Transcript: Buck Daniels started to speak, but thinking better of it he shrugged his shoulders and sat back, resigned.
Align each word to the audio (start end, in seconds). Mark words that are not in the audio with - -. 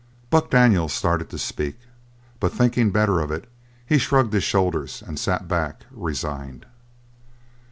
Buck 0.31 0.49
Daniels 0.49 0.93
started 0.93 1.29
to 1.29 1.37
speak, 1.37 1.77
but 2.39 2.51
thinking 2.51 2.89
better 2.89 3.19
of 3.19 3.29
it 3.29 3.47
he 3.85 3.99
shrugged 3.99 4.33
his 4.33 4.43
shoulders 4.43 5.03
and 5.05 5.19
sat 5.19 5.47
back, 5.47 5.85
resigned. 5.91 6.65